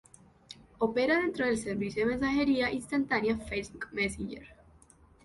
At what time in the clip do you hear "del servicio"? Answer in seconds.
1.45-2.01